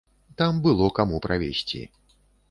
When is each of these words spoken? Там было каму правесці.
Там 0.41 0.61
было 0.67 0.87
каму 0.99 1.19
правесці. 1.25 1.83